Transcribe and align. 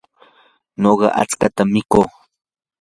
nuqa 0.81 1.07
achkatam 1.21 1.67
mikuu. 1.73 2.07